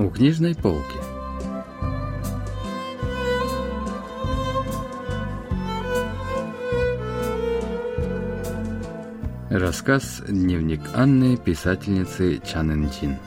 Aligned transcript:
У 0.00 0.08
книжной 0.08 0.54
полки. 0.54 0.96
Рассказ 9.50 10.22
«Дневник 10.26 10.80
Анны» 10.94 11.36
писательницы 11.36 12.40
Чан 12.46 12.72
Энчин. 12.72 13.18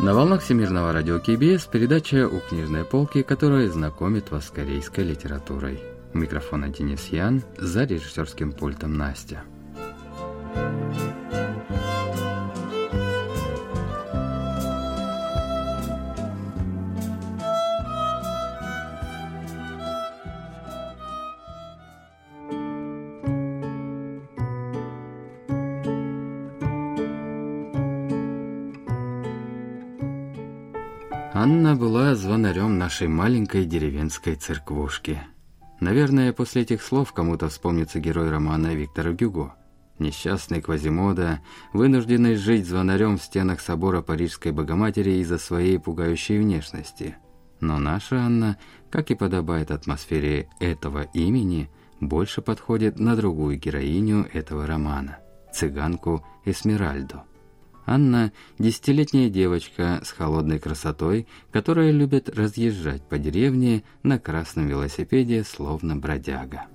На 0.00 0.14
волнах 0.14 0.40
Всемирного 0.40 0.94
радио 0.94 1.18
КБС 1.18 1.66
передача 1.66 2.26
«У 2.26 2.40
книжной 2.40 2.86
полки», 2.86 3.22
которая 3.22 3.68
знакомит 3.68 4.30
вас 4.30 4.46
с 4.46 4.50
корейской 4.50 5.04
литературой. 5.04 5.89
Микрофона 6.12 6.68
Денис 6.68 7.06
Ян, 7.08 7.42
за 7.56 7.84
режиссерским 7.84 8.52
пультом 8.52 8.94
Настя. 8.94 9.42
Анна 31.32 31.74
была 31.74 32.14
звонарем 32.16 32.76
нашей 32.76 33.08
маленькой 33.08 33.64
деревенской 33.64 34.34
церквушки. 34.34 35.20
Наверное, 35.80 36.34
после 36.34 36.62
этих 36.62 36.82
слов 36.82 37.12
кому-то 37.12 37.48
вспомнится 37.48 38.00
герой 38.00 38.30
романа 38.30 38.74
Виктора 38.74 39.12
Гюго. 39.12 39.54
Несчастный 39.98 40.60
Квазимода, 40.62 41.40
вынужденный 41.72 42.36
жить 42.36 42.66
звонарем 42.66 43.18
в 43.18 43.22
стенах 43.22 43.60
собора 43.60 44.02
Парижской 44.02 44.52
Богоматери 44.52 45.18
из-за 45.20 45.38
своей 45.38 45.78
пугающей 45.78 46.38
внешности. 46.38 47.16
Но 47.60 47.78
наша 47.78 48.20
Анна, 48.20 48.56
как 48.90 49.10
и 49.10 49.14
подобает 49.14 49.70
атмосфере 49.70 50.48
этого 50.58 51.02
имени, 51.12 51.70
больше 52.00 52.40
подходит 52.40 52.98
на 52.98 53.16
другую 53.16 53.58
героиню 53.58 54.26
этого 54.32 54.66
романа– 54.66 55.18
цыганку 55.52 56.24
Эсмеральду. 56.46 57.22
Анна– 57.90 58.30
десятилетняя 58.60 59.28
девочка 59.28 60.00
с 60.04 60.12
холодной 60.12 60.60
красотой, 60.60 61.26
которая 61.50 61.90
любит 61.90 62.28
разъезжать 62.28 63.02
по 63.02 63.18
деревне 63.18 63.82
на 64.04 64.20
красном 64.20 64.68
велосипеде, 64.68 65.42
словно 65.42 65.96
бродяга. 65.96 66.66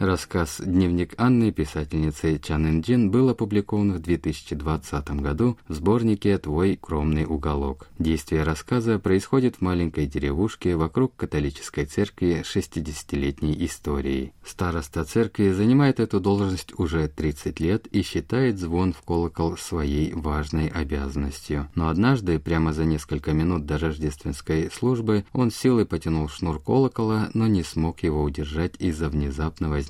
Рассказ 0.00 0.62
«Дневник 0.64 1.12
Анны» 1.18 1.52
писательницы 1.52 2.38
Чан 2.38 2.66
Ин 2.66 2.80
Джин 2.80 3.10
был 3.10 3.28
опубликован 3.28 3.92
в 3.92 3.98
2020 3.98 5.10
году 5.20 5.58
в 5.68 5.74
сборнике 5.74 6.38
«Твой 6.38 6.78
кромный 6.80 7.26
уголок». 7.26 7.86
Действие 7.98 8.44
рассказа 8.44 8.98
происходит 8.98 9.56
в 9.56 9.60
маленькой 9.60 10.06
деревушке 10.06 10.74
вокруг 10.74 11.14
католической 11.16 11.84
церкви 11.84 12.42
60-летней 12.46 13.54
истории. 13.66 14.32
Староста 14.42 15.04
церкви 15.04 15.50
занимает 15.50 16.00
эту 16.00 16.18
должность 16.18 16.72
уже 16.78 17.06
30 17.06 17.60
лет 17.60 17.86
и 17.88 18.00
считает 18.00 18.58
звон 18.58 18.94
в 18.94 19.02
колокол 19.02 19.58
своей 19.58 20.14
важной 20.14 20.68
обязанностью. 20.68 21.68
Но 21.74 21.90
однажды, 21.90 22.38
прямо 22.38 22.72
за 22.72 22.86
несколько 22.86 23.34
минут 23.34 23.66
до 23.66 23.76
рождественской 23.76 24.70
службы, 24.70 25.26
он 25.34 25.50
силой 25.50 25.84
потянул 25.84 26.26
шнур 26.30 26.58
колокола, 26.58 27.28
но 27.34 27.46
не 27.46 27.62
смог 27.62 28.02
его 28.02 28.22
удержать 28.22 28.76
из-за 28.78 29.10
внезапного 29.10 29.74
возникшего 29.74 29.89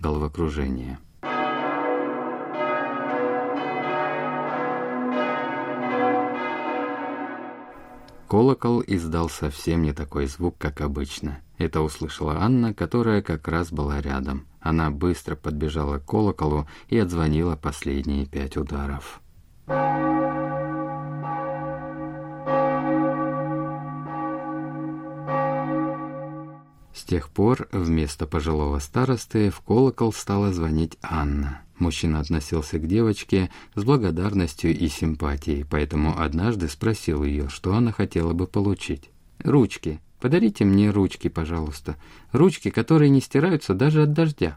головокружения. 0.00 0.98
Колокол 8.28 8.82
издал 8.86 9.28
совсем 9.28 9.82
не 9.82 9.92
такой 9.92 10.26
звук, 10.26 10.56
как 10.56 10.80
обычно. 10.80 11.42
Это 11.58 11.82
услышала 11.82 12.38
Анна, 12.40 12.72
которая 12.72 13.20
как 13.20 13.46
раз 13.46 13.70
была 13.70 14.00
рядом. 14.00 14.46
Она 14.58 14.90
быстро 14.90 15.36
подбежала 15.36 15.98
к 15.98 16.06
колоколу 16.06 16.66
и 16.88 16.98
отзвонила 16.98 17.56
последние 17.56 18.24
пять 18.24 18.56
ударов. 18.56 19.20
Тех 27.12 27.28
пор 27.28 27.68
вместо 27.72 28.26
пожилого 28.26 28.78
старосты 28.78 29.50
в 29.50 29.60
колокол 29.60 30.14
стала 30.14 30.50
звонить 30.50 30.96
Анна. 31.02 31.60
Мужчина 31.78 32.20
относился 32.20 32.78
к 32.78 32.86
девочке 32.86 33.50
с 33.74 33.84
благодарностью 33.84 34.74
и 34.74 34.88
симпатией, 34.88 35.66
поэтому 35.70 36.18
однажды 36.18 36.70
спросил 36.70 37.22
ее, 37.22 37.50
что 37.50 37.74
она 37.74 37.92
хотела 37.92 38.32
бы 38.32 38.46
получить. 38.46 39.10
«Ручки. 39.44 40.00
Подарите 40.22 40.64
мне 40.64 40.88
ручки, 40.88 41.28
пожалуйста. 41.28 41.96
Ручки, 42.32 42.70
которые 42.70 43.10
не 43.10 43.20
стираются 43.20 43.74
даже 43.74 44.04
от 44.04 44.14
дождя». 44.14 44.56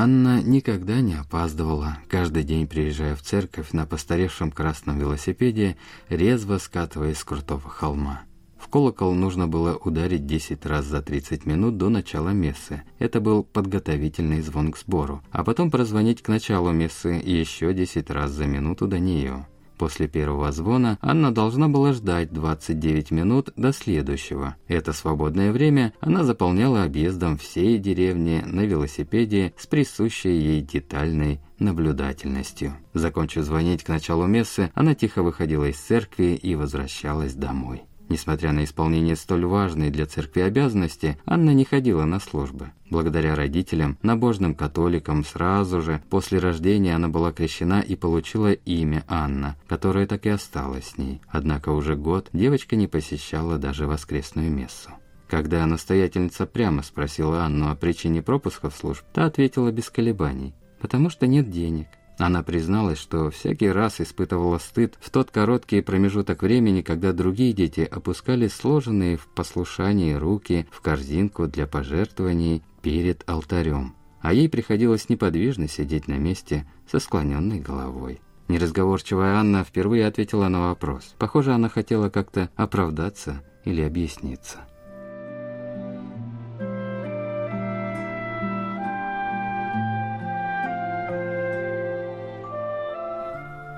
Анна 0.00 0.40
никогда 0.44 1.00
не 1.00 1.14
опаздывала, 1.14 1.98
каждый 2.06 2.44
день 2.44 2.68
приезжая 2.68 3.16
в 3.16 3.22
церковь 3.22 3.72
на 3.72 3.84
постаревшем 3.84 4.52
красном 4.52 5.00
велосипеде, 5.00 5.76
резво 6.08 6.58
скатываясь 6.58 7.18
с 7.18 7.24
крутого 7.24 7.68
холма. 7.68 8.22
В 8.60 8.68
колокол 8.68 9.12
нужно 9.12 9.48
было 9.48 9.74
ударить 9.74 10.24
10 10.24 10.64
раз 10.66 10.84
за 10.84 11.02
30 11.02 11.46
минут 11.46 11.78
до 11.78 11.88
начала 11.88 12.28
мессы. 12.28 12.84
Это 13.00 13.20
был 13.20 13.42
подготовительный 13.42 14.40
звон 14.40 14.70
к 14.70 14.78
сбору. 14.78 15.20
А 15.32 15.42
потом 15.42 15.68
прозвонить 15.68 16.22
к 16.22 16.28
началу 16.28 16.70
мессы 16.70 17.20
еще 17.24 17.74
10 17.74 18.08
раз 18.10 18.30
за 18.30 18.46
минуту 18.46 18.86
до 18.86 19.00
нее. 19.00 19.48
После 19.78 20.08
первого 20.08 20.50
звона 20.50 20.98
Анна 21.00 21.32
должна 21.32 21.68
была 21.68 21.92
ждать 21.92 22.32
29 22.32 23.12
минут 23.12 23.50
до 23.56 23.72
следующего. 23.72 24.56
Это 24.66 24.92
свободное 24.92 25.52
время 25.52 25.94
она 26.00 26.24
заполняла 26.24 26.82
объездом 26.82 27.38
всей 27.38 27.78
деревни 27.78 28.42
на 28.44 28.62
велосипеде 28.62 29.54
с 29.56 29.68
присущей 29.68 30.36
ей 30.36 30.62
детальной 30.62 31.40
наблюдательностью. 31.60 32.74
Закончив 32.92 33.44
звонить 33.44 33.84
к 33.84 33.88
началу 33.88 34.26
мессы, 34.26 34.72
она 34.74 34.96
тихо 34.96 35.22
выходила 35.22 35.64
из 35.64 35.76
церкви 35.76 36.34
и 36.34 36.56
возвращалась 36.56 37.34
домой. 37.34 37.87
Несмотря 38.08 38.52
на 38.52 38.64
исполнение 38.64 39.16
столь 39.16 39.44
важной 39.44 39.90
для 39.90 40.06
церкви 40.06 40.40
обязанности, 40.40 41.18
Анна 41.26 41.50
не 41.50 41.64
ходила 41.64 42.04
на 42.04 42.20
службы. 42.20 42.72
Благодаря 42.90 43.34
родителям, 43.34 43.98
набожным 44.02 44.54
католикам, 44.54 45.24
сразу 45.24 45.82
же 45.82 46.02
после 46.08 46.38
рождения 46.38 46.94
она 46.94 47.08
была 47.08 47.32
крещена 47.32 47.80
и 47.80 47.96
получила 47.96 48.52
имя 48.52 49.04
Анна, 49.08 49.56
которое 49.68 50.06
так 50.06 50.24
и 50.24 50.30
осталось 50.30 50.88
с 50.88 50.98
ней. 50.98 51.20
Однако 51.28 51.68
уже 51.70 51.96
год 51.96 52.30
девочка 52.32 52.76
не 52.76 52.86
посещала 52.86 53.58
даже 53.58 53.86
воскресную 53.86 54.50
мессу. 54.50 54.90
Когда 55.28 55.66
настоятельница 55.66 56.46
прямо 56.46 56.82
спросила 56.82 57.44
Анну 57.44 57.70
о 57.70 57.76
причине 57.76 58.22
пропусков 58.22 58.74
служб, 58.74 59.04
та 59.12 59.26
ответила 59.26 59.70
без 59.70 59.90
колебаний. 59.90 60.54
«Потому 60.80 61.10
что 61.10 61.26
нет 61.26 61.50
денег». 61.50 61.88
Она 62.18 62.42
призналась, 62.42 62.98
что 62.98 63.30
всякий 63.30 63.70
раз 63.70 64.00
испытывала 64.00 64.58
стыд 64.58 64.98
в 65.00 65.08
тот 65.10 65.30
короткий 65.30 65.80
промежуток 65.82 66.42
времени, 66.42 66.82
когда 66.82 67.12
другие 67.12 67.52
дети 67.52 67.80
опускали 67.80 68.48
сложенные 68.48 69.16
в 69.16 69.28
послушании 69.28 70.14
руки 70.14 70.66
в 70.72 70.80
корзинку 70.80 71.46
для 71.46 71.68
пожертвований 71.68 72.64
перед 72.82 73.22
алтарем, 73.28 73.94
а 74.20 74.32
ей 74.32 74.48
приходилось 74.48 75.08
неподвижно 75.08 75.68
сидеть 75.68 76.08
на 76.08 76.18
месте 76.18 76.66
со 76.90 76.98
склоненной 76.98 77.60
головой. 77.60 78.20
Неразговорчивая 78.48 79.36
Анна 79.36 79.62
впервые 79.62 80.06
ответила 80.06 80.48
на 80.48 80.68
вопрос. 80.68 81.14
Похоже, 81.18 81.52
она 81.52 81.68
хотела 81.68 82.08
как-то 82.08 82.50
оправдаться 82.56 83.44
или 83.64 83.82
объясниться. 83.82 84.58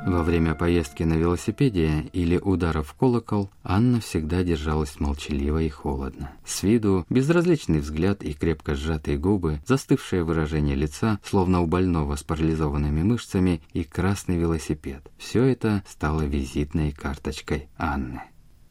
Во 0.06 0.22
время 0.22 0.54
поездки 0.54 1.02
на 1.02 1.14
велосипеде 1.14 2.08
или 2.12 2.38
ударов 2.38 2.88
в 2.88 2.94
колокол 2.94 3.50
Анна 3.62 4.00
всегда 4.00 4.42
держалась 4.42 4.98
молчаливо 4.98 5.62
и 5.62 5.68
холодно. 5.68 6.32
С 6.44 6.62
виду 6.62 7.04
безразличный 7.10 7.80
взгляд 7.80 8.22
и 8.22 8.32
крепко 8.32 8.74
сжатые 8.74 9.18
губы, 9.18 9.60
застывшее 9.66 10.24
выражение 10.24 10.74
лица, 10.74 11.20
словно 11.22 11.60
у 11.60 11.66
больного 11.66 12.16
с 12.16 12.22
парализованными 12.22 13.02
мышцами, 13.02 13.62
и 13.72 13.84
красный 13.84 14.38
велосипед. 14.38 15.10
Все 15.18 15.44
это 15.44 15.82
стало 15.86 16.22
визитной 16.22 16.92
карточкой 16.92 17.68
Анны. 17.76 18.22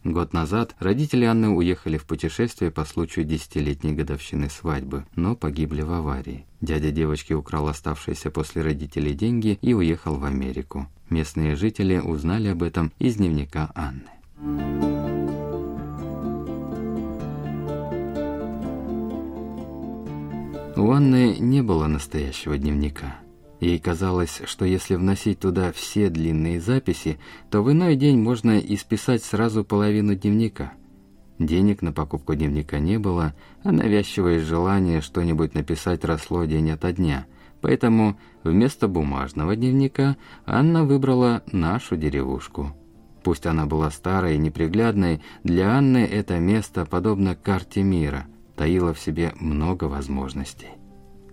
Год 0.06 0.32
назад 0.32 0.76
родители 0.80 1.26
Анны 1.26 1.50
уехали 1.50 1.98
в 1.98 2.06
путешествие 2.06 2.72
по 2.72 2.86
случаю 2.86 3.26
десятилетней 3.26 3.94
годовщины 3.94 4.50
свадьбы, 4.50 5.06
но 5.16 5.36
погибли 5.36 5.82
в 5.82 5.92
аварии. 5.92 6.46
Дядя 6.62 6.92
девочки 6.92 7.34
украл 7.34 7.68
оставшиеся 7.68 8.32
после 8.32 8.62
родителей 8.62 9.14
деньги 9.14 9.60
и 9.62 9.74
уехал 9.74 10.16
в 10.16 10.24
Америку. 10.24 10.88
Местные 11.10 11.56
жители 11.56 11.98
узнали 11.98 12.48
об 12.48 12.64
этом 12.64 12.94
из 12.98 13.16
дневника 13.16 13.72
Анны. 13.76 14.10
У 20.78 20.92
Анны 20.92 21.36
не 21.40 21.62
было 21.62 21.88
настоящего 21.88 22.58
дневника. 22.58 23.18
Ей 23.60 23.78
казалось, 23.78 24.42
что 24.46 24.64
если 24.64 24.96
вносить 24.96 25.40
туда 25.40 25.72
все 25.74 26.10
длинные 26.10 26.62
записи, 26.62 27.20
то 27.50 27.62
в 27.62 27.72
иной 27.72 27.96
день 27.96 28.18
можно 28.18 28.58
исписать 28.58 29.24
сразу 29.24 29.66
половину 29.66 30.16
дневника. 30.16 30.74
Денег 31.40 31.82
на 31.82 31.92
покупку 31.92 32.36
дневника 32.36 32.80
не 32.80 33.00
было, 33.00 33.34
а 33.64 33.72
навязчивое 33.72 34.40
желание 34.40 35.02
что-нибудь 35.02 35.56
написать 35.56 36.06
росло 36.06 36.46
день 36.46 36.72
ото 36.72 36.92
дня. 36.94 37.28
Поэтому 37.62 38.18
вместо 38.44 38.88
бумажного 38.88 39.56
дневника 39.56 40.16
Анна 40.46 40.86
выбрала 40.86 41.44
нашу 41.52 41.98
деревушку. 41.98 42.74
Пусть 43.24 43.46
она 43.46 43.66
была 43.66 43.92
старой 43.92 44.36
и 44.36 44.40
неприглядной, 44.40 45.22
для 45.44 45.78
Анны 45.78 46.06
это 46.06 46.40
место, 46.40 46.86
подобно 46.86 47.36
карте 47.36 47.84
мира, 47.84 48.26
таило 48.56 48.94
в 48.94 49.00
себе 49.00 49.34
много 49.40 49.86
возможностей. 49.86 50.79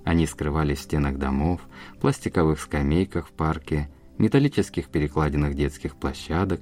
Они 0.06 0.24
скрывались 0.28 0.78
в 0.78 0.82
стенах 0.82 1.18
домов, 1.18 1.60
пластиковых 2.00 2.60
скамейках 2.60 3.26
в 3.26 3.32
парке, 3.32 3.90
металлических 4.18 4.86
перекладинах 4.86 5.54
детских 5.54 5.96
площадок, 5.96 6.60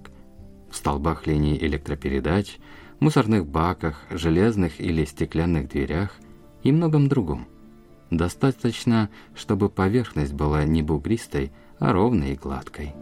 в 0.71 0.75
столбах 0.75 1.27
линий 1.27 1.59
электропередач, 1.59 2.57
мусорных 3.01 3.47
баках, 3.47 4.01
железных 4.09 4.81
или 4.81 5.05
стеклянных 5.05 5.69
дверях 5.69 6.17
и 6.63 6.73
многом 6.73 7.07
другом. 7.07 7.47
Достаточно, 8.11 9.11
чтобы 9.35 9.69
поверхность 9.69 10.33
была 10.33 10.65
не 10.65 10.83
бугристой, 10.83 11.53
а 11.79 11.93
ровной 11.93 12.33
и 12.33 12.37
гладкой. 12.37 12.95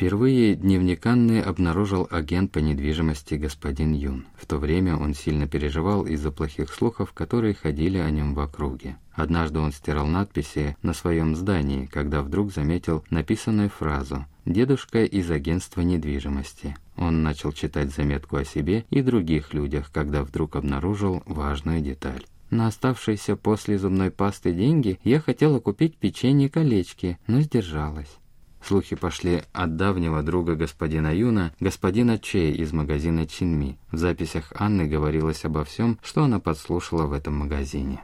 Впервые 0.00 0.54
дневник 0.54 1.04
Анны 1.04 1.42
обнаружил 1.42 2.08
агент 2.10 2.52
по 2.52 2.58
недвижимости 2.58 3.34
господин 3.34 3.92
Юн. 3.92 4.24
В 4.34 4.46
то 4.46 4.56
время 4.56 4.96
он 4.96 5.12
сильно 5.12 5.46
переживал 5.46 6.06
из-за 6.06 6.30
плохих 6.30 6.72
слухов, 6.72 7.12
которые 7.12 7.52
ходили 7.52 7.98
о 7.98 8.08
нем 8.08 8.32
в 8.32 8.40
округе. 8.40 8.96
Однажды 9.12 9.58
он 9.58 9.72
стирал 9.72 10.06
надписи 10.06 10.74
на 10.80 10.94
своем 10.94 11.36
здании, 11.36 11.84
когда 11.84 12.22
вдруг 12.22 12.50
заметил 12.50 13.04
написанную 13.10 13.68
фразу 13.68 14.24
«Дедушка 14.46 15.04
из 15.04 15.30
агентства 15.30 15.82
недвижимости». 15.82 16.78
Он 16.96 17.22
начал 17.22 17.52
читать 17.52 17.94
заметку 17.94 18.36
о 18.36 18.44
себе 18.46 18.86
и 18.88 19.02
других 19.02 19.52
людях, 19.52 19.90
когда 19.92 20.24
вдруг 20.24 20.56
обнаружил 20.56 21.22
важную 21.26 21.82
деталь. 21.82 22.24
На 22.48 22.68
оставшиеся 22.68 23.36
после 23.36 23.78
зубной 23.78 24.10
пасты 24.10 24.54
деньги 24.54 24.98
я 25.04 25.20
хотела 25.20 25.60
купить 25.60 25.98
печенье-колечки, 25.98 27.18
но 27.26 27.42
сдержалась. 27.42 28.19
Слухи 28.62 28.94
пошли 28.94 29.42
от 29.52 29.76
давнего 29.76 30.22
друга 30.22 30.54
господина 30.54 31.14
Юна, 31.14 31.52
господина 31.60 32.18
Чей 32.18 32.52
из 32.52 32.72
магазина 32.72 33.26
Чинми. 33.26 33.78
В 33.90 33.96
записях 33.96 34.52
Анны 34.54 34.86
говорилось 34.86 35.44
обо 35.44 35.64
всем, 35.64 35.98
что 36.02 36.24
она 36.24 36.38
подслушала 36.38 37.06
в 37.06 37.12
этом 37.12 37.36
магазине. 37.36 38.00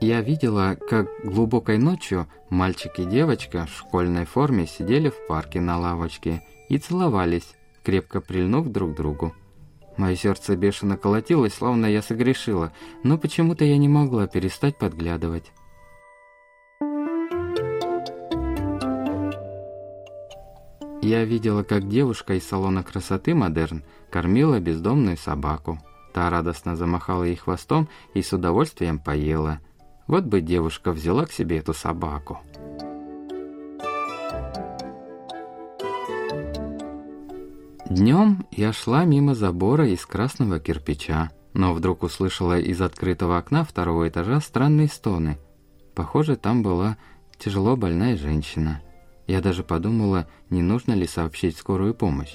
Я 0.00 0.20
видела, 0.20 0.76
как 0.90 1.06
глубокой 1.22 1.78
ночью 1.78 2.26
мальчик 2.50 2.98
и 2.98 3.04
девочка 3.04 3.66
в 3.66 3.78
школьной 3.78 4.24
форме 4.24 4.66
сидели 4.66 5.10
в 5.10 5.28
парке 5.28 5.60
на 5.60 5.78
лавочке 5.78 6.42
и 6.68 6.76
целовались, 6.78 7.54
крепко 7.84 8.20
прильнув 8.20 8.66
друг 8.66 8.94
к 8.94 8.96
другу. 8.96 9.32
Мое 9.96 10.16
сердце 10.16 10.56
бешено 10.56 10.96
колотилось, 10.96 11.54
словно 11.54 11.86
я 11.86 12.02
согрешила, 12.02 12.72
но 13.02 13.18
почему-то 13.18 13.64
я 13.64 13.76
не 13.76 13.88
могла 13.88 14.26
перестать 14.26 14.76
подглядывать. 14.76 15.52
Я 21.02 21.24
видела, 21.24 21.64
как 21.64 21.88
девушка 21.88 22.34
из 22.34 22.46
салона 22.46 22.84
красоты 22.84 23.34
«Модерн» 23.34 23.82
кормила 24.08 24.60
бездомную 24.60 25.16
собаку. 25.16 25.80
Та 26.14 26.30
радостно 26.30 26.76
замахала 26.76 27.24
ей 27.24 27.36
хвостом 27.36 27.88
и 28.14 28.22
с 28.22 28.32
удовольствием 28.32 29.00
поела. 29.00 29.58
Вот 30.06 30.24
бы 30.24 30.40
девушка 30.40 30.92
взяла 30.92 31.26
к 31.26 31.32
себе 31.32 31.58
эту 31.58 31.74
собаку. 31.74 32.40
Днем 37.94 38.46
я 38.50 38.72
шла 38.72 39.04
мимо 39.04 39.34
забора 39.34 39.86
из 39.86 40.06
красного 40.06 40.58
кирпича, 40.58 41.30
но 41.52 41.74
вдруг 41.74 42.04
услышала 42.04 42.58
из 42.58 42.80
открытого 42.80 43.36
окна 43.36 43.64
второго 43.64 44.08
этажа 44.08 44.40
странные 44.40 44.88
стоны. 44.88 45.36
Похоже, 45.94 46.36
там 46.36 46.62
была 46.62 46.96
тяжело 47.38 47.76
больная 47.76 48.16
женщина. 48.16 48.80
Я 49.26 49.42
даже 49.42 49.62
подумала, 49.62 50.26
не 50.48 50.62
нужно 50.62 50.94
ли 50.94 51.06
сообщить 51.06 51.58
скорую 51.58 51.92
помощь. 51.92 52.34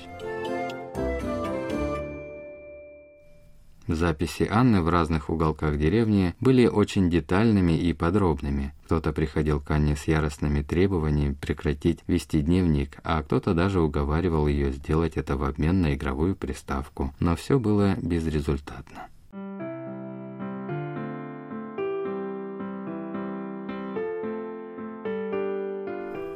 Записи 3.87 4.47
Анны 4.49 4.81
в 4.81 4.89
разных 4.89 5.29
уголках 5.29 5.77
деревни 5.77 6.35
были 6.41 6.67
очень 6.67 7.09
детальными 7.09 7.71
и 7.71 7.93
подробными. 7.93 8.73
Кто-то 8.85 9.13
приходил 9.13 9.61
к 9.61 9.71
Анне 9.71 9.95
с 9.95 10.07
яростными 10.07 10.61
требованиями 10.61 11.33
прекратить 11.33 11.99
вести 12.05 12.41
дневник, 12.41 12.97
а 13.03 13.23
кто-то 13.23 13.53
даже 13.53 13.79
уговаривал 13.79 14.47
ее 14.47 14.71
сделать 14.73 15.15
это 15.15 15.37
в 15.37 15.43
обмен 15.43 15.81
на 15.81 15.93
игровую 15.93 16.35
приставку. 16.35 17.13
Но 17.19 17.35
все 17.37 17.59
было 17.59 17.95
безрезультатно. 18.01 19.07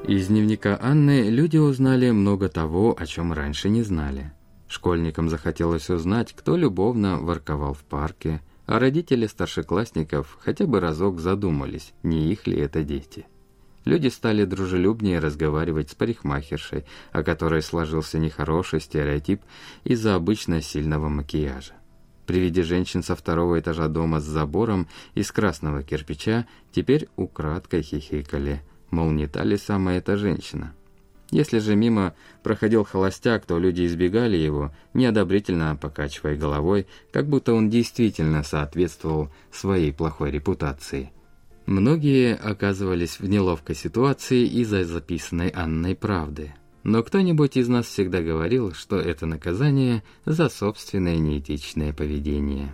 Из 0.08 0.28
дневника 0.28 0.80
Анны 0.82 1.30
люди 1.30 1.58
узнали 1.58 2.12
много 2.12 2.50
того, 2.50 2.96
о 2.98 3.06
чем 3.06 3.34
раньше 3.34 3.70
не 3.70 3.84
знали. 3.84 4.32
Школьникам 4.72 5.28
захотелось 5.28 5.90
узнать, 5.90 6.32
кто 6.32 6.56
любовно 6.56 7.18
ворковал 7.18 7.74
в 7.74 7.84
парке, 7.84 8.42
а 8.68 8.80
родители 8.80 9.28
старшеклассников 9.28 10.38
хотя 10.40 10.66
бы 10.66 10.80
разок 10.80 11.20
задумались, 11.20 11.92
не 12.04 12.32
их 12.32 12.48
ли 12.48 12.58
это 12.58 12.82
дети. 12.82 13.28
Люди 13.84 14.08
стали 14.08 14.46
дружелюбнее 14.46 15.20
разговаривать 15.20 15.90
с 15.90 15.96
парикмахершей, 15.96 16.86
о 17.12 17.22
которой 17.22 17.62
сложился 17.62 18.18
нехороший 18.18 18.80
стереотип 18.80 19.42
из-за 19.84 20.16
обычно 20.16 20.62
сильного 20.62 21.10
макияжа. 21.10 21.74
При 22.26 22.40
виде 22.40 22.64
женщин 22.64 23.04
со 23.04 23.18
второго 23.18 23.60
этажа 23.60 23.90
дома 23.90 24.22
с 24.22 24.24
забором 24.24 24.88
из 25.16 25.34
красного 25.34 25.84
кирпича 25.84 26.48
теперь 26.72 27.10
украдкой 27.18 27.82
хихикали, 27.82 28.62
мол, 28.90 29.12
не 29.12 29.28
та 29.28 29.44
ли 29.44 29.58
самая 29.58 29.98
эта 29.98 30.16
женщина. 30.16 30.74
Если 31.32 31.60
же 31.60 31.76
мимо 31.78 32.14
проходил 32.44 32.84
холостяк, 32.84 33.46
то 33.46 33.58
люди 33.58 33.86
избегали 33.86 34.36
его, 34.36 34.72
неодобрительно 34.94 35.78
покачивая 35.78 36.36
головой, 36.36 36.88
как 37.12 37.28
будто 37.28 37.54
он 37.54 37.70
действительно 37.70 38.44
соответствовал 38.44 39.30
своей 39.50 39.94
плохой 39.94 40.32
репутации. 40.32 41.12
Многие 41.66 42.36
оказывались 42.36 43.20
в 43.20 43.30
неловкой 43.30 43.76
ситуации 43.76 44.46
из-за 44.46 44.84
записанной 44.84 45.50
Анной 45.50 45.96
правды. 45.96 46.54
Но 46.84 47.02
кто-нибудь 47.04 47.56
из 47.56 47.70
нас 47.70 47.86
всегда 47.86 48.22
говорил, 48.22 48.74
что 48.74 48.98
это 48.98 49.26
наказание 49.26 50.04
за 50.26 50.50
собственное 50.50 51.18
неэтичное 51.18 51.94
поведение. 51.94 52.74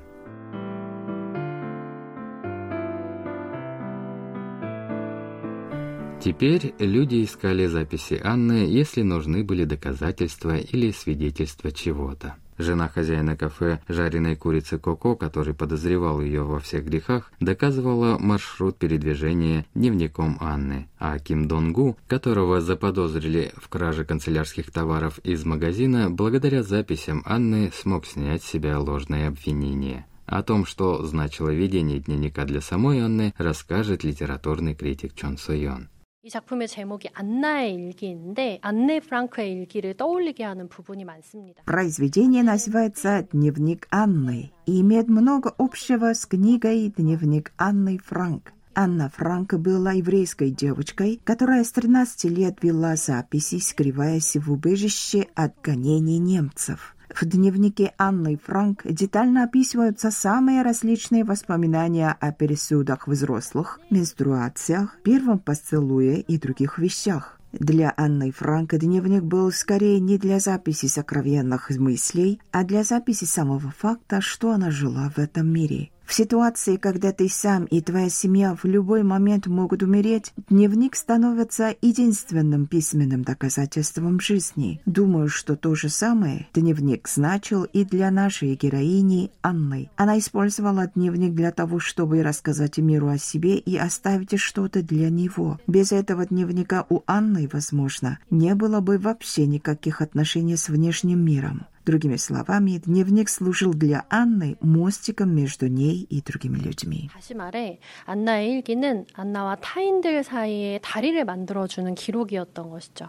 Теперь 6.19 6.73
люди 6.79 7.23
искали 7.23 7.67
записи 7.67 8.19
Анны, 8.23 8.65
если 8.67 9.03
нужны 9.03 9.43
были 9.43 9.65
доказательства 9.65 10.57
или 10.57 10.91
свидетельства 10.91 11.71
чего-то. 11.71 12.35
Жена 12.57 12.87
хозяина 12.87 13.37
кафе 13.37 13.81
«Жареной 13.87 14.35
курицы 14.35 14.79
Коко», 14.79 15.15
который 15.15 15.53
подозревал 15.53 16.19
ее 16.21 16.41
во 16.41 16.59
всех 16.59 16.85
грехах, 16.85 17.31
доказывала 17.39 18.17
маршрут 18.17 18.77
передвижения 18.77 19.65
дневником 19.75 20.37
Анны, 20.41 20.89
а 20.97 21.19
Ким 21.19 21.47
Донгу, 21.47 21.97
которого 22.07 22.61
заподозрили 22.61 23.51
в 23.55 23.69
краже 23.69 24.03
канцелярских 24.03 24.71
товаров 24.71 25.19
из 25.19 25.45
магазина, 25.45 26.09
благодаря 26.09 26.63
записям 26.63 27.21
Анны 27.25 27.71
смог 27.75 28.07
снять 28.07 28.41
с 28.41 28.47
себя 28.47 28.79
ложное 28.79 29.27
обвинение. 29.27 30.07
О 30.25 30.41
том, 30.41 30.65
что 30.65 31.05
значило 31.05 31.49
ведение 31.49 31.99
дневника 31.99 32.43
для 32.43 32.59
самой 32.59 32.99
Анны, 32.99 33.35
расскажет 33.37 34.03
литературный 34.03 34.73
критик 34.73 35.13
Чон 35.13 35.37
Сойон. 35.37 35.89
이 36.24 36.30
작품의 36.30 36.68
제목이 36.68 37.08
안나의 37.14 37.74
일기인데 37.74 38.60
안네 38.62 39.00
프랑크의 39.00 39.50
일기를 39.52 39.94
떠올리게 39.94 40.44
하는 40.44 40.68
부분이 40.68 41.04
많습니다. 41.04 41.64
Произведение 41.64 42.44
называется 42.44 43.26
«Дневник 43.32 43.88
Анны» 43.90 44.52
и 44.66 44.80
имеет 44.80 45.08
много 45.08 45.52
общего 45.58 46.14
с 46.14 46.26
книгой 46.26 46.92
«Дневник 46.96 47.52
Анны 47.58 47.98
Франк». 47.98 48.52
Анна 48.74 49.10
Франк 49.10 49.54
была 49.54 49.92
еврейской 49.92 50.50
девочкой, 50.50 51.20
которая 51.24 51.64
с 51.64 51.72
13 51.72 52.30
лет 52.30 52.62
вела 52.62 52.94
записи, 52.94 53.58
скрываясь 53.58 54.36
в 54.36 54.50
убежище 54.50 55.26
от 55.34 55.60
гонений 55.60 56.18
немцев. 56.18 56.94
В 57.09 57.25
дневнике 57.25 57.93
Анны 57.97 58.37
Франк 58.37 58.81
детально 58.85 59.45
описываются 59.45 60.11
самые 60.11 60.61
различные 60.61 61.23
воспоминания 61.23 62.15
о 62.19 62.31
пересудах 62.31 63.07
взрослых, 63.07 63.79
менструациях, 63.89 64.97
первом 65.03 65.39
поцелуе 65.39 66.19
и 66.19 66.37
других 66.37 66.77
вещах. 66.77 67.39
Для 67.53 67.93
Анны 67.95 68.31
Франк 68.31 68.75
дневник 68.75 69.23
был 69.23 69.51
скорее 69.51 69.99
не 69.99 70.17
для 70.17 70.39
записи 70.39 70.87
сокровенных 70.87 71.69
мыслей, 71.71 72.41
а 72.51 72.63
для 72.63 72.83
записи 72.83 73.23
самого 73.23 73.71
факта, 73.71 74.19
что 74.19 74.51
она 74.51 74.69
жила 74.69 75.09
в 75.15 75.17
этом 75.17 75.47
мире. 75.47 75.89
В 76.07 76.13
ситуации, 76.13 76.77
когда 76.77 77.11
ты 77.11 77.27
сам 77.27 77.65
и 77.65 77.81
твоя 77.81 78.09
семья 78.09 78.55
в 78.55 78.63
любой 78.63 79.03
момент 79.03 79.45
могут 79.47 79.83
умереть, 79.83 80.31
дневник 80.49 80.95
становится 80.95 81.75
единственным 81.81 82.65
письменным 82.65 83.23
доказательством 83.23 84.21
жизни. 84.21 84.81
Думаю, 84.85 85.27
что 85.27 85.57
то 85.57 85.75
же 85.75 85.89
самое 85.89 86.47
дневник 86.53 87.09
значил 87.09 87.65
и 87.65 87.83
для 87.83 88.09
нашей 88.09 88.55
героини 88.55 89.31
Анны. 89.43 89.89
Она 89.97 90.17
использовала 90.17 90.87
дневник 90.87 91.33
для 91.33 91.51
того, 91.51 91.79
чтобы 91.79 92.23
рассказать 92.23 92.77
миру 92.77 93.09
о 93.09 93.17
себе 93.17 93.57
и 93.57 93.75
оставить 93.75 94.39
что-то 94.39 94.81
для 94.81 95.09
него. 95.09 95.59
Без 95.67 95.91
этого 95.91 96.25
дневника 96.25 96.85
у 96.87 97.01
Анны, 97.05 97.49
возможно, 97.51 98.19
не 98.29 98.55
было 98.55 98.79
бы 98.79 98.97
вообще 98.97 99.45
никаких 99.45 100.01
отношений 100.01 100.55
с 100.55 100.69
внешним 100.69 101.19
миром. 101.19 101.65
Другими 101.86 102.16
словами, 102.16 102.78
дневник 102.78 103.28
служил 103.28 103.74
для 103.74 104.06
Анны 104.08 104.56
мостиком 104.60 105.34
между 105.34 105.66
ней 105.66 106.06
и 106.08 106.22
другими 106.22 106.58
людьми. 106.58 107.08
다시 107.12 107.34
말해 107.34 107.80
안나의 108.04 108.50
일기는 108.52 109.06
안나와 109.14 109.56
타인들 109.56 110.22
사이에 110.22 110.78
다리를 110.82 111.24
만들어주는 111.24 111.94
기록이었던 111.94 112.70
것이죠. 112.70 113.08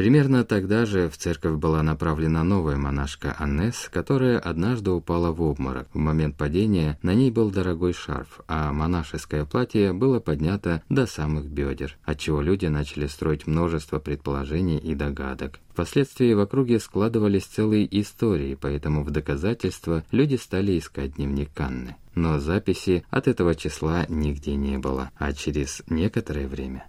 Примерно 0.00 0.44
тогда 0.44 0.86
же 0.86 1.10
в 1.10 1.18
церковь 1.18 1.58
была 1.58 1.82
направлена 1.82 2.42
новая 2.42 2.76
монашка 2.76 3.36
Аннес, 3.38 3.90
которая 3.92 4.38
однажды 4.38 4.92
упала 4.92 5.30
в 5.30 5.42
обморок. 5.42 5.88
В 5.92 5.98
момент 5.98 6.38
падения 6.38 6.98
на 7.02 7.12
ней 7.12 7.30
был 7.30 7.50
дорогой 7.50 7.92
шарф, 7.92 8.40
а 8.48 8.72
монашеское 8.72 9.44
платье 9.44 9.92
было 9.92 10.18
поднято 10.18 10.82
до 10.88 11.04
самых 11.04 11.50
бедер, 11.50 11.98
отчего 12.02 12.40
люди 12.40 12.64
начали 12.64 13.08
строить 13.08 13.46
множество 13.46 13.98
предположений 13.98 14.78
и 14.78 14.94
догадок. 14.94 15.60
Впоследствии 15.72 16.32
в 16.32 16.40
округе 16.40 16.80
складывались 16.80 17.44
целые 17.44 17.86
истории, 18.00 18.56
поэтому 18.58 19.04
в 19.04 19.10
доказательство 19.10 20.02
люди 20.12 20.36
стали 20.36 20.78
искать 20.78 21.16
дневник 21.16 21.50
Анны. 21.58 21.96
Но 22.14 22.38
записи 22.38 23.04
от 23.10 23.28
этого 23.28 23.54
числа 23.54 24.06
нигде 24.08 24.54
не 24.54 24.78
было, 24.78 25.10
а 25.18 25.34
через 25.34 25.82
некоторое 25.90 26.48
время 26.48 26.86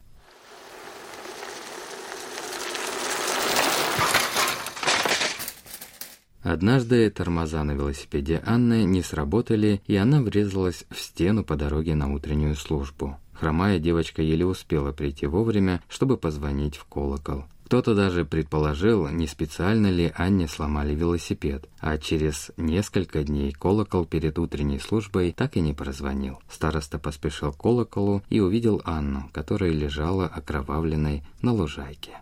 Однажды 6.43 7.09
тормоза 7.09 7.63
на 7.63 7.71
велосипеде 7.71 8.41
Анны 8.45 8.83
не 8.83 9.03
сработали, 9.03 9.81
и 9.85 9.95
она 9.95 10.21
врезалась 10.21 10.85
в 10.89 10.99
стену 10.99 11.43
по 11.43 11.55
дороге 11.55 11.95
на 11.95 12.13
утреннюю 12.13 12.55
службу. 12.55 13.17
Хромая 13.33 13.79
девочка 13.79 14.21
еле 14.21 14.45
успела 14.45 14.91
прийти 14.91 15.25
вовремя, 15.27 15.81
чтобы 15.87 16.17
позвонить 16.17 16.75
в 16.77 16.85
колокол. 16.85 17.45
Кто-то 17.71 17.95
даже 17.95 18.25
предположил, 18.25 19.07
не 19.07 19.27
специально 19.27 19.87
ли 19.87 20.11
Анне 20.17 20.49
сломали 20.49 20.93
велосипед, 20.93 21.69
а 21.79 21.97
через 21.97 22.51
несколько 22.57 23.23
дней 23.23 23.53
колокол 23.53 24.05
перед 24.05 24.37
утренней 24.39 24.77
службой 24.77 25.31
так 25.31 25.55
и 25.55 25.61
не 25.61 25.73
прозвонил. 25.73 26.39
Староста 26.51 26.99
поспешил 26.99 27.53
к 27.53 27.57
колоколу 27.57 28.23
и 28.29 28.41
увидел 28.41 28.81
Анну, 28.83 29.29
которая 29.31 29.71
лежала 29.71 30.25
окровавленной 30.25 31.23
на 31.41 31.53
лужайке. 31.53 32.17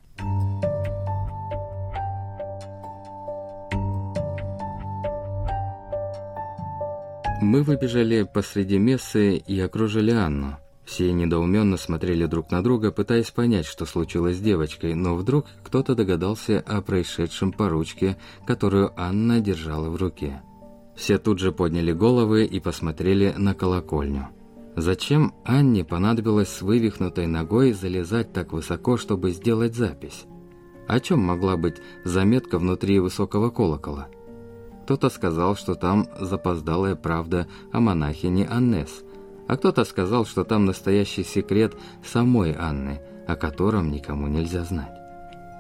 Мы 7.42 7.64
выбежали 7.64 8.24
посреди 8.24 8.78
мессы 8.78 9.38
и 9.38 9.60
окружили 9.62 10.12
Анну. 10.12 10.58
Все 10.84 11.14
недоуменно 11.14 11.78
смотрели 11.78 12.26
друг 12.26 12.52
на 12.52 12.62
друга, 12.62 12.92
пытаясь 12.92 13.32
понять, 13.32 13.66
что 13.66 13.86
случилось 13.86 14.38
с 14.38 14.42
девочкой, 14.42 14.94
но 14.94 15.16
вдруг 15.16 15.46
кто-то 15.64 15.96
догадался 15.96 16.60
о 16.60 16.82
происшедшем 16.82 17.54
по 17.54 17.70
ручке, 17.70 18.18
которую 18.46 18.92
Анна 18.98 19.40
держала 19.40 19.90
в 19.90 19.96
руке. 19.96 20.42
Все 20.96 21.18
тут 21.18 21.40
же 21.40 21.54
подняли 21.54 21.94
головы 21.94 22.44
и 22.44 22.60
посмотрели 22.60 23.34
на 23.38 23.54
колокольню. 23.54 24.28
Зачем 24.76 25.34
Анне 25.46 25.86
понадобилось 25.86 26.50
с 26.50 26.62
вывихнутой 26.62 27.28
ногой 27.28 27.72
залезать 27.72 28.34
так 28.34 28.52
высоко, 28.52 28.98
чтобы 28.98 29.32
сделать 29.32 29.76
запись? 29.76 30.26
О 30.90 31.00
чем 31.00 31.20
могла 31.20 31.56
быть 31.56 31.78
заметка 32.04 32.60
внутри 32.60 33.00
высокого 33.00 33.50
колокола? 33.50 34.10
Кто-то 34.90 35.12
сказал, 35.12 35.56
что 35.56 35.76
там 35.76 36.08
запоздалая 36.20 36.96
правда 36.96 37.46
о 37.72 37.80
монахине 37.80 38.48
Аннес, 38.48 39.04
а 39.48 39.56
кто-то 39.56 39.86
сказал, 39.86 40.26
что 40.26 40.44
там 40.44 40.66
настоящий 40.66 41.24
секрет 41.24 41.76
самой 42.04 42.56
Анны, 42.58 43.00
о 43.28 43.36
котором 43.36 43.92
никому 43.92 44.26
нельзя 44.26 44.64
знать. 44.64 44.98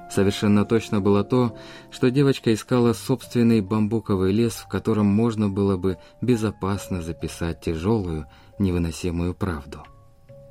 Совершенно 0.09 0.65
точно 0.65 0.99
было 0.99 1.23
то, 1.23 1.55
что 1.91 2.09
девочка 2.09 2.51
искала 2.51 2.93
собственный 2.93 3.61
бамбуковый 3.61 4.31
лес, 4.31 4.53
в 4.55 4.67
котором 4.67 5.05
можно 5.05 5.47
было 5.47 5.77
бы 5.77 5.99
безопасно 6.21 7.03
записать 7.03 7.61
тяжелую, 7.61 8.25
невыносимую 8.57 9.35
правду. 9.35 9.83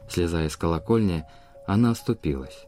Слезая 0.08 0.49
с 0.49 0.56
колокольни, 0.56 1.25
она 1.66 1.90
оступилась. 1.90 2.64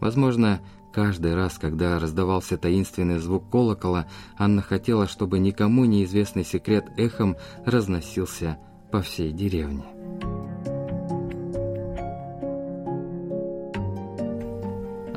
Возможно, 0.00 0.60
Каждый 0.94 1.34
раз, 1.34 1.58
когда 1.58 1.98
раздавался 1.98 2.56
таинственный 2.56 3.18
звук 3.18 3.50
колокола, 3.50 4.06
Анна 4.38 4.62
хотела, 4.62 5.08
чтобы 5.08 5.40
никому 5.40 5.86
неизвестный 5.86 6.44
секрет 6.44 6.84
эхом 6.96 7.36
разносился 7.66 8.58
по 8.92 9.02
всей 9.02 9.32
деревне. 9.32 9.84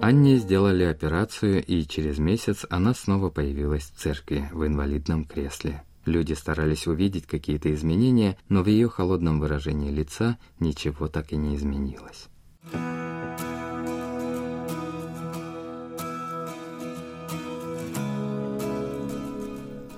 Анне 0.01 0.37
сделали 0.37 0.83
операцию, 0.83 1.63
и 1.63 1.83
через 1.83 2.17
месяц 2.17 2.65
она 2.71 2.95
снова 2.95 3.29
появилась 3.29 3.83
в 3.83 3.99
церкви 3.99 4.49
в 4.51 4.65
инвалидном 4.65 5.25
кресле. 5.25 5.83
Люди 6.05 6.33
старались 6.33 6.87
увидеть 6.87 7.27
какие-то 7.27 7.71
изменения, 7.71 8.35
но 8.49 8.63
в 8.63 8.67
ее 8.67 8.89
холодном 8.89 9.39
выражении 9.39 9.91
лица 9.91 10.39
ничего 10.59 11.07
так 11.07 11.33
и 11.33 11.35
не 11.35 11.55
изменилось. 11.55 12.29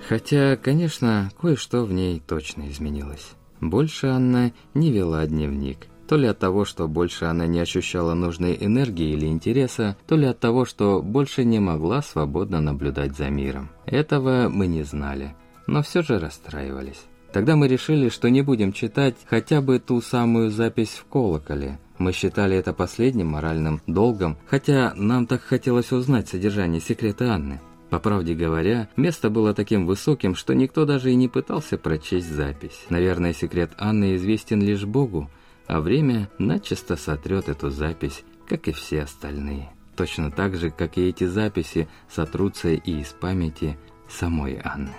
Хотя, 0.09 0.57
конечно, 0.57 1.29
кое-что 1.39 1.85
в 1.85 1.93
ней 1.93 2.19
точно 2.19 2.67
изменилось. 2.71 3.33
Больше 3.61 4.07
Анна 4.07 4.53
не 4.73 4.91
вела 4.91 5.23
дневник. 5.27 5.85
То 6.07 6.17
ли 6.17 6.25
от 6.25 6.39
того, 6.39 6.65
что 6.65 6.87
больше 6.87 7.25
она 7.25 7.45
не 7.45 7.59
ощущала 7.59 8.15
нужной 8.15 8.57
энергии 8.59 9.11
или 9.11 9.27
интереса, 9.27 9.97
то 10.07 10.15
ли 10.15 10.25
от 10.25 10.39
того, 10.39 10.65
что 10.65 11.03
больше 11.03 11.43
не 11.43 11.59
могла 11.59 12.01
свободно 12.01 12.59
наблюдать 12.59 13.15
за 13.15 13.29
миром. 13.29 13.69
Этого 13.85 14.49
мы 14.49 14.65
не 14.65 14.81
знали, 14.81 15.35
но 15.67 15.83
все 15.83 16.01
же 16.01 16.17
расстраивались. 16.17 17.03
Тогда 17.31 17.55
мы 17.55 17.67
решили, 17.67 18.09
что 18.09 18.31
не 18.31 18.41
будем 18.41 18.73
читать 18.73 19.15
хотя 19.29 19.61
бы 19.61 19.77
ту 19.77 20.01
самую 20.01 20.49
запись 20.49 20.99
в 20.99 21.05
колоколе. 21.05 21.77
Мы 21.99 22.13
считали 22.13 22.57
это 22.57 22.73
последним 22.73 23.27
моральным 23.27 23.79
долгом, 23.85 24.39
хотя 24.47 24.91
нам 24.95 25.27
так 25.27 25.41
хотелось 25.41 25.91
узнать 25.91 26.29
содержание 26.29 26.81
секрета 26.81 27.31
Анны. 27.31 27.61
По 27.89 27.99
правде 27.99 28.35
говоря, 28.35 28.87
место 28.95 29.29
было 29.29 29.53
таким 29.53 29.85
высоким, 29.87 30.35
что 30.35 30.53
никто 30.53 30.85
даже 30.85 31.11
и 31.11 31.15
не 31.15 31.27
пытался 31.27 31.77
прочесть 31.77 32.31
запись. 32.31 32.85
Наверное, 32.89 33.33
секрет 33.33 33.71
Анны 33.77 34.15
известен 34.15 34.61
лишь 34.61 34.85
Богу, 34.85 35.29
а 35.65 35.81
время 35.81 36.29
начисто 36.37 36.95
сотрет 36.95 37.49
эту 37.49 37.69
запись, 37.69 38.23
как 38.47 38.67
и 38.67 38.71
все 38.71 39.03
остальные. 39.03 39.69
Точно 39.95 40.31
так 40.31 40.55
же, 40.55 40.69
как 40.69 40.97
и 40.97 41.09
эти 41.09 41.25
записи 41.25 41.87
сотрутся 42.07 42.69
и 42.69 43.01
из 43.01 43.07
памяти 43.07 43.77
самой 44.07 44.61
Анны. 44.63 44.93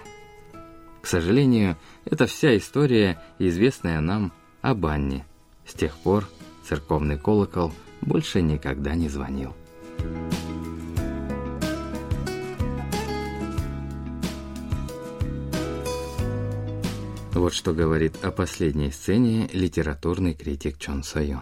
К 1.00 1.06
сожалению, 1.06 1.76
это 2.04 2.26
вся 2.26 2.56
история, 2.56 3.18
известная 3.38 4.00
нам 4.00 4.32
об 4.60 4.84
Анне. 4.84 5.24
С 5.64 5.74
тех 5.74 5.96
пор 5.96 6.28
церковный 6.64 7.18
колокол 7.18 7.72
больше 8.02 8.42
никогда 8.42 8.94
не 8.94 9.08
звонил. 9.08 9.54
Вот 17.39 17.53
что 17.53 17.73
говорит 17.73 18.23
о 18.23 18.31
последней 18.31 18.91
сцене 18.91 19.47
литературный 19.53 20.33
критик 20.33 20.77
Чон 20.77 21.03
Сайон. 21.03 21.41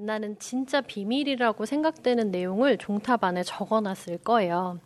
안나는 0.00 0.38
진짜 0.38 0.80
비밀이라고 0.80 1.66
생각되는 1.66 2.30
내용을 2.30 2.78
종탑 2.78 3.22
안에 3.22 3.42
적어놨을 3.42 4.18
거예요. 4.24 4.80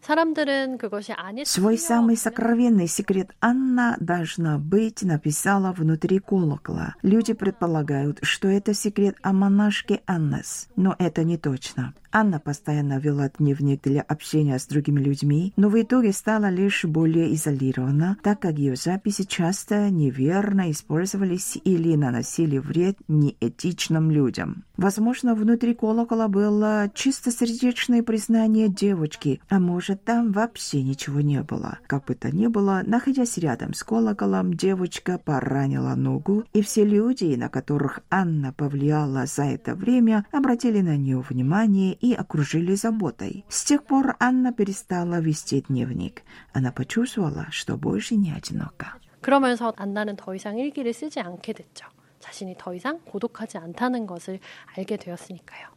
사람들은 0.00 0.78
그것이 0.78 1.12
아닐 1.12 1.44
Свой 1.44 1.76
самый 1.76 2.16
сокровенный 2.16 2.86
секрет 2.86 3.30
Анна 3.40 3.96
должна 3.98 4.58
быть 4.58 5.02
написала 5.02 5.72
внутри 5.72 6.20
колокола. 6.20 6.94
Люди 7.02 7.32
предполагают, 7.32 8.20
что 8.22 8.46
это 8.46 8.72
секрет 8.72 9.16
о 9.22 9.32
монашке 9.32 10.02
Аннес, 10.06 10.68
но 10.76 10.94
это 11.00 11.24
не 11.24 11.36
точно. 11.36 11.92
Анна 12.17 12.39
постоянно 12.39 12.97
вела 12.97 13.29
дневник 13.37 13.81
для 13.83 14.01
общения 14.01 14.57
с 14.57 14.67
другими 14.67 15.01
людьми, 15.01 15.51
но 15.57 15.67
в 15.67 15.81
итоге 15.81 16.13
стала 16.13 16.49
лишь 16.49 16.85
более 16.85 17.35
изолирована, 17.35 18.15
так 18.23 18.39
как 18.39 18.57
ее 18.57 18.77
записи 18.77 19.23
часто 19.25 19.89
неверно 19.89 20.71
использовались 20.71 21.57
или 21.61 21.93
наносили 21.97 22.57
вред 22.57 22.97
неэтичным 23.09 24.11
людям. 24.11 24.63
Возможно, 24.77 25.35
внутри 25.35 25.73
колокола 25.73 26.29
было 26.29 26.89
чистосердечное 26.93 28.01
признание 28.01 28.69
девочки, 28.69 29.41
а 29.49 29.59
может, 29.59 30.05
там 30.05 30.31
вообще 30.31 30.83
ничего 30.83 31.19
не 31.19 31.41
было. 31.43 31.79
Как 31.87 32.05
бы 32.05 32.15
то 32.15 32.33
ни 32.33 32.47
было, 32.47 32.81
находясь 32.85 33.37
рядом 33.37 33.73
с 33.73 33.83
колоколом, 33.83 34.53
девочка 34.53 35.17
поранила 35.17 35.95
ногу, 35.95 36.45
и 36.53 36.61
все 36.61 36.85
люди, 36.85 37.35
на 37.35 37.49
которых 37.49 38.01
Анна 38.09 38.53
повлияла 38.53 39.25
за 39.25 39.43
это 39.43 39.75
время, 39.75 40.25
обратили 40.31 40.79
на 40.79 40.95
нее 40.95 41.19
внимание 41.19 41.93
окружили 42.18 42.74
заботой. 42.74 43.44
С 43.48 43.64
тех 43.64 43.84
пор 43.84 44.16
Анна 44.18 44.52
перестала 44.52 45.20
вести 45.20 45.62
дневник. 45.62 46.22
Она 46.52 46.72
почувствовала, 46.72 47.46
что 47.50 47.76
больше 47.76 48.16
не 48.16 48.32
одинока. 48.32 48.98
그러면서 49.20 49.72
안나는 49.76 50.16
더 50.16 50.34
이상 50.34 50.58
일기를 50.58 50.92
쓰지 50.92 51.20
않게 51.20 51.52
됐죠. 51.52 51.86
자신이 52.20 52.56
더 52.58 52.74
이상 52.74 52.98
고독하지 53.00 53.58
않다는 53.58 54.06
것을 54.06 54.40
알게 54.76 54.96
되었으니까요. 54.96 55.68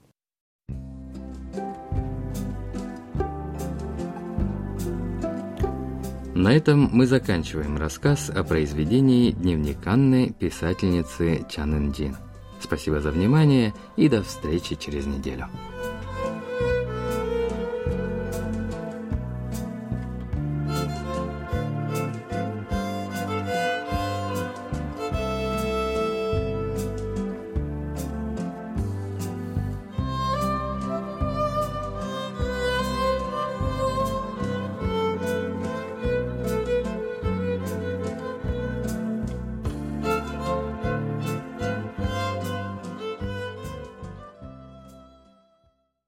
На 6.36 6.52
этом 6.52 6.90
мы 6.92 7.06
заканчиваем 7.06 7.78
рассказ 7.78 8.32
о 8.32 8.44
произведении 8.44 9.32
«Дневник 9.32 9.86
Анны» 9.86 10.34
писательницы 10.34 11.46
Чан 11.48 11.76
Ин 11.78 11.92
Джин. 11.92 12.18
Спасибо 12.60 13.00
за 13.00 13.12
внимание 13.12 13.74
и 13.98 14.10
до 14.10 14.24
встречи 14.24 14.76
через 14.76 15.06
неделю. 15.06 15.48